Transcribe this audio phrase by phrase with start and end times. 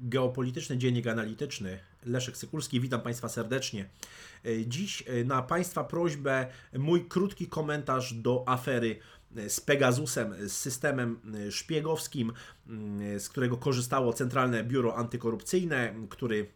[0.00, 1.78] Geopolityczny Dziennik Analityczny.
[2.06, 3.88] Leszek Sykulski, witam Państwa serdecznie.
[4.44, 6.46] E, dziś e, na Państwa prośbę
[6.78, 8.98] mój krótki komentarz do afery
[9.36, 12.32] e, z Pegasusem, z systemem szpiegowskim,
[13.18, 16.46] z którego korzystało Centralne Biuro Antykorupcyjne, który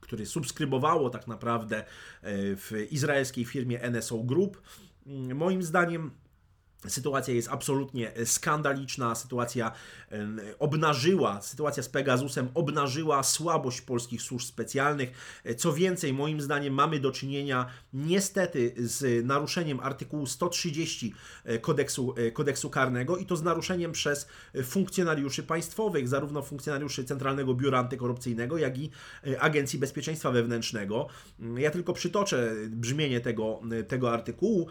[0.00, 1.84] który subskrybowało tak naprawdę
[2.22, 4.62] w izraelskiej firmie NSO Group.
[5.34, 6.10] Moim zdaniem
[6.88, 9.14] Sytuacja jest absolutnie skandaliczna.
[9.14, 9.72] Sytuacja
[10.58, 15.10] obnażyła, sytuacja z Pegasusem obnażyła słabość polskich służb specjalnych.
[15.56, 21.14] Co więcej, moim zdaniem mamy do czynienia niestety z naruszeniem artykułu 130
[21.44, 24.28] e, kodeksu, e, kodeksu karnego i to z naruszeniem przez
[24.64, 28.90] funkcjonariuszy państwowych, zarówno funkcjonariuszy Centralnego Biura Antykorupcyjnego, jak i
[29.26, 31.06] e, Agencji Bezpieczeństwa Wewnętrznego.
[31.56, 34.68] Ja tylko przytoczę brzmienie tego, tego artykułu.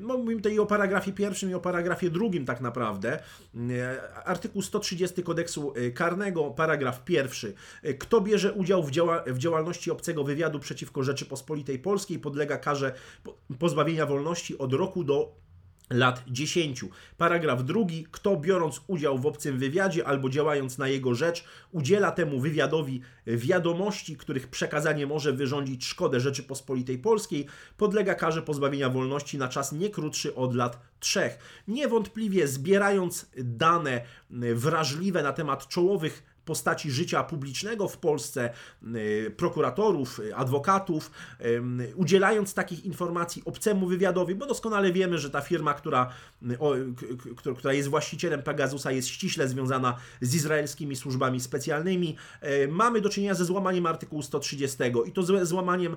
[0.00, 3.22] Mówimy tutaj o paragrafie pierwszym pierwszym i o paragrafie drugim tak naprawdę.
[3.70, 7.54] E, artykuł 130 kodeksu e, karnego, paragraf pierwszy.
[7.82, 12.92] E, kto bierze udział w, działa w działalności obcego wywiadu przeciwko Rzeczypospolitej Polskiej podlega karze
[13.58, 15.32] pozbawienia wolności od roku do
[15.90, 16.84] lat 10.
[17.16, 18.06] Paragraf drugi.
[18.10, 24.16] Kto biorąc udział w obcym wywiadzie albo działając na jego rzecz, udziela temu wywiadowi wiadomości,
[24.16, 30.34] których przekazanie może wyrządzić szkodę Rzeczypospolitej Polskiej, podlega karze pozbawienia wolności na czas nie krótszy
[30.34, 31.30] od lat 3.
[31.68, 34.00] Niewątpliwie zbierając dane
[34.54, 38.50] wrażliwe na temat czołowych postaci życia publicznego w Polsce,
[38.96, 41.10] y, prokuratorów, adwokatów,
[41.94, 46.10] udzielając takich informacji obcemu wywiadowi, bo doskonale wiemy, że ta firma, która,
[46.42, 52.16] y, która jest właścicielem Pegasusa, jest ściśle związana z izraelskimi służbami specjalnymi.
[52.68, 55.96] Mamy do czynienia ze złamaniem artykułu 130 i to złamaniem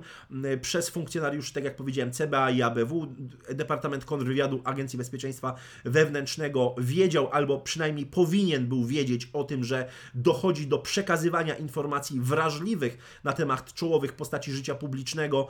[0.60, 3.14] przez funkcjonariuszy, tak jak powiedziałem, CBA i ABW,
[3.50, 5.54] Departament Kontrwywiadu Agencji Bezpieczeństwa
[5.84, 12.20] Wewnętrznego wiedział, albo przynajmniej powinien był wiedzieć o tym, że dochodzi dochodzi do przekazywania informacji
[12.20, 15.48] wrażliwych na temat czołowych postaci życia publicznego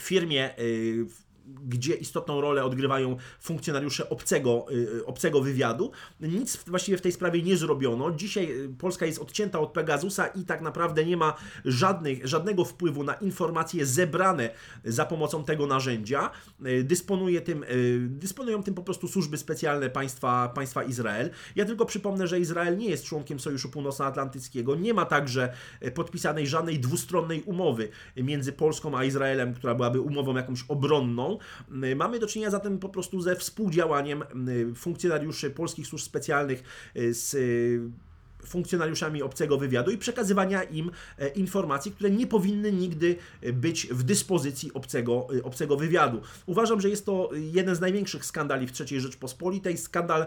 [0.00, 1.06] firmie, y,
[1.46, 5.90] gdzie istotną rolę odgrywają funkcjonariusze obcego, y, obcego wywiadu.
[6.20, 8.10] Nic właściwie w tej sprawie nie zrobiono.
[8.10, 11.34] Dzisiaj y, Polska jest odcięta od Pegasusa i tak naprawdę nie ma
[11.64, 14.50] żadnych, żadnego wpływu na informacje zebrane
[14.84, 16.30] za pomocą tego narzędzia.
[16.66, 17.64] Y, dysponuje tym,
[18.08, 21.30] dysponują tym po prostu służby specjalne państwa, państwa Izrael.
[21.56, 24.76] Ja tylko przypomnę, że Izrael nie jest członkiem Sojuszu Północnoatlantyckiego.
[24.76, 25.52] Nie ma także
[25.94, 31.35] podpisanej żadnej dwustronnej umowy między Polską a Izraelem, która byłaby umową jakąś obronną.
[31.84, 36.62] Y, mamy do czynienia zatem po prostu ze współdziałaniem y, funkcjonariuszy polskich służb specjalnych
[36.96, 37.36] y, z
[38.48, 44.02] funkcjonariuszami obcego wywiadu i przekazywania im e, informacji, które nie powinny nigdy e, być w
[44.02, 46.20] dyspozycji obcego, e, obcego wywiadu.
[46.46, 50.26] Uważam, że jest to jeden z największych skandali w III Rzeczpospolitej, skandal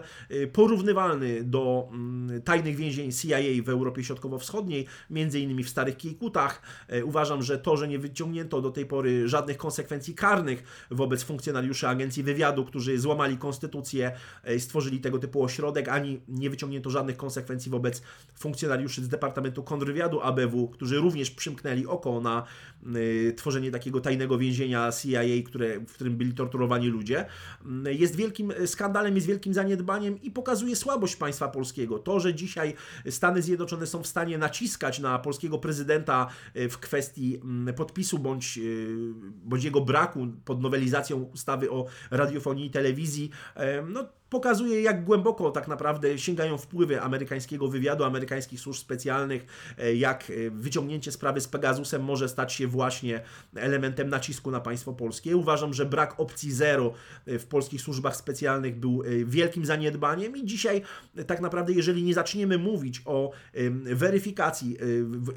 [0.52, 6.62] porównywalny do mm, tajnych więzień CIA w Europie Środkowo-Wschodniej, między innymi w Starych Kiejkutach.
[7.04, 12.22] Uważam, że to, że nie wyciągnięto do tej pory żadnych konsekwencji karnych wobec funkcjonariuszy agencji
[12.22, 14.12] wywiadu, którzy złamali konstytucję
[14.58, 18.02] stworzyli tego typu ośrodek, ani nie wyciągnięto żadnych konsekwencji wobec
[18.40, 22.44] funkcjonariuszy z Departamentu Kontrwywiadu ABW, którzy również przymknęli oko na
[22.96, 27.26] y, tworzenie takiego tajnego więzienia CIA, które, w którym byli torturowani ludzie,
[27.86, 31.98] y, jest wielkim skandalem, jest wielkim zaniedbaniem i pokazuje słabość państwa polskiego.
[31.98, 32.74] To, że dzisiaj
[33.10, 36.26] Stany Zjednoczone są w stanie naciskać na polskiego prezydenta
[36.56, 38.58] y, w kwestii mm, podpisu bądź,
[39.44, 43.30] bądź jego braku pod nowelizacją ustawy o radiofonii i telewizji,
[43.88, 49.46] no pokazuje, jak głęboko tak naprawdę sięgają wpływy amerykańskiego wywiadu, amerykańskich służb specjalnych,
[49.78, 53.22] e, jak e, wyciągnięcie sprawy z Pegasusem może stać się właśnie
[53.54, 55.36] elementem nacisku na państwo polskie.
[55.36, 56.92] Uważam, że brak opcji zero
[57.26, 60.82] e, w polskich służbach specjalnych był wielkim zaniedbaniem i dzisiaj
[61.26, 63.30] tak naprawdę, jeżeli nie zaczniemy mówić o
[63.84, 64.76] weryfikacji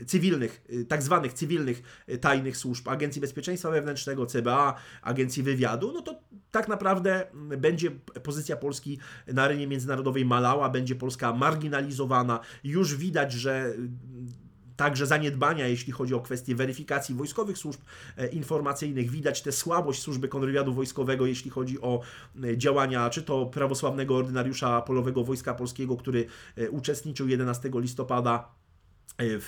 [0.05, 6.19] cywilnych, tak zwanych cywilnych tajnych służb, Agencji Bezpieczeństwa Wewnętrznego, CBA, Agencji Wywiadu, no to
[6.53, 7.27] tak naprawdę
[7.57, 7.91] będzie
[8.23, 12.39] pozycja Polski na arenie międzynarodowej malała, będzie Polska marginalizowana.
[12.63, 13.73] Już widać, że
[14.75, 17.81] także zaniedbania, jeśli chodzi o kwestie weryfikacji wojskowych służb
[18.17, 19.09] e, informacyjnych.
[19.11, 22.01] Widać tę słabość służby kontrwywiadu wojskowego, jeśli chodzi o
[22.44, 26.25] e, działania czy to prawosławnego ordynariusza polowego Wojska Polskiego, który
[26.57, 28.62] e, uczestniczył 11 listopada
[29.19, 29.47] w,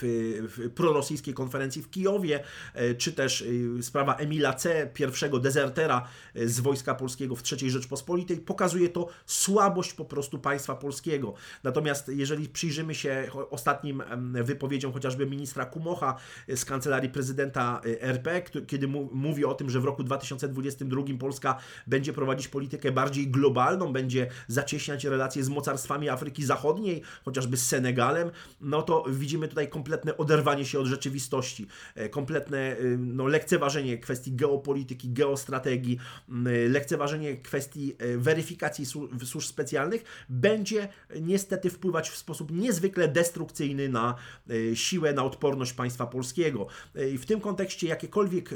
[0.58, 2.44] w prorosyjskiej konferencji w Kijowie,
[2.74, 3.46] e, czy też
[3.80, 9.08] e, sprawa Emila C., pierwszego dezertera e, z Wojska Polskiego w III Rzeczpospolitej, pokazuje to
[9.26, 11.34] słabość po prostu państwa polskiego.
[11.64, 14.04] Natomiast jeżeli przyjrzymy się ostatnim
[14.44, 16.16] wypowiedziom chociażby ministra Kumocha
[16.48, 22.48] z Kancelarii Prezydenta RP, kiedy mówi o tym, że w roku 2022 Polska będzie prowadzić
[22.48, 28.32] politykę bardziej globalną, będzie zacieśniać relacje z mocarstwami Afryki Zachodniej, chociażby z Senegalem,
[28.62, 34.36] no to widzimy tutaj kompletne oderwanie się od rzeczywistości, e, kompletne y, no, lekceważenie kwestii
[34.36, 36.00] geopolityki, geostrategii,
[36.48, 38.86] y, lekceważenie kwestii e, weryfikacji
[39.26, 40.88] służb specjalnych będzie
[41.22, 44.16] niestety wpływać w sposób niezwykle destrukcyjny na
[44.50, 46.68] e, siłę, na odporność państwa polskiego.
[47.14, 48.50] I w tym kontekście jakiekolwiek,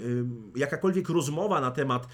[0.56, 2.08] jakakolwiek rozmowa na temat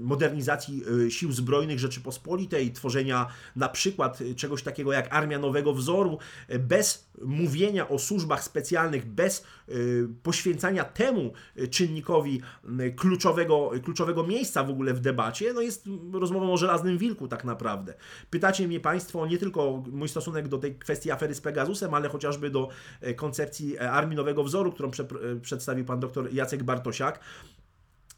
[0.00, 3.26] modernizacji sił zbrojnych Rzeczypospolitej, tworzenia
[3.56, 6.18] na przykład czegoś takiego jak armia nowego wzoru,
[6.58, 11.32] bez mówienia o służbach specjalnych bez y, poświęcania temu
[11.70, 12.42] czynnikowi
[12.80, 17.44] y, kluczowego, kluczowego miejsca w ogóle w debacie, no jest rozmową o żelaznym wilku tak
[17.44, 17.94] naprawdę.
[18.30, 22.50] Pytacie mnie Państwo nie tylko mój stosunek do tej kwestii afery z Pegasusem, ale chociażby
[22.50, 22.68] do
[23.00, 25.06] e, koncepcji e, Armii Nowego Wzoru, którą prze,
[25.42, 27.20] przedstawił Pan dr Jacek Bartosiak.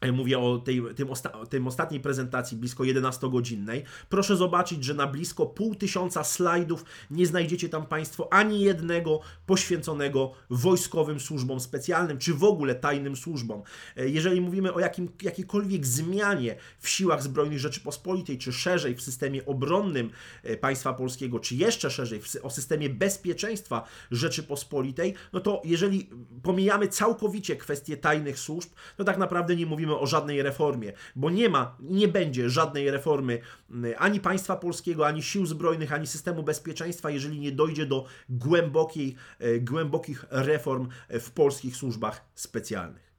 [0.01, 3.83] E, mówię o tej, tym, osta tym ostatniej prezentacji, blisko 11-godzinnej.
[4.09, 10.31] Proszę zobaczyć, że na blisko pół tysiąca slajdów nie znajdziecie tam Państwo ani jednego poświęconego
[10.49, 13.61] wojskowym służbom specjalnym, czy w ogóle tajnym służbom.
[13.95, 19.45] E, jeżeli mówimy o jakim, jakiejkolwiek zmianie w siłach zbrojnych Rzeczypospolitej, czy szerzej w systemie
[19.45, 20.09] obronnym
[20.43, 26.09] e, państwa polskiego, czy jeszcze szerzej w, o systemie bezpieczeństwa Rzeczypospolitej, no to jeżeli
[26.43, 31.29] pomijamy całkowicie kwestie tajnych służb, to tak naprawdę nie mówimy mówimy o żadnej reformie, bo
[31.29, 33.39] nie ma, nie będzie żadnej reformy
[33.71, 39.15] mm, ani państwa polskiego, ani sił zbrojnych, ani systemu bezpieczeństwa, jeżeli nie dojdzie do głębokiej,
[39.39, 43.13] e, głębokich reform w polskich służbach specjalnych.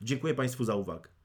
[0.00, 1.21] Dziękuję Państwu za uwagę.